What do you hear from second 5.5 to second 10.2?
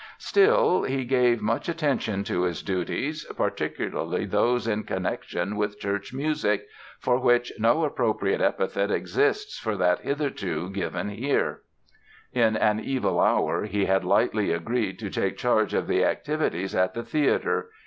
with church music "for which no appropriate epithet exists for that